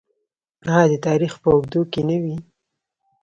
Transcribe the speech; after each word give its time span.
آیا 0.75 0.85
د 0.91 0.93
تاریخ 1.07 1.33
په 1.41 1.47
اوږدو 1.53 1.81
کې 1.91 2.01
نه 2.09 2.17
وي؟ 2.23 2.35